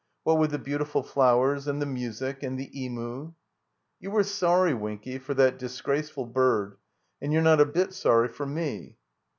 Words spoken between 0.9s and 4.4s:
flowers and the music and the Emu —""You were